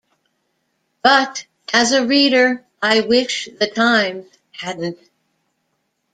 But 1.03 1.45
as 1.71 1.91
a 1.91 2.07
reader, 2.07 2.65
I 2.81 3.01
wish 3.01 3.47
"The 3.59 3.67
Times" 3.67 4.25
hadn't. 4.51 4.97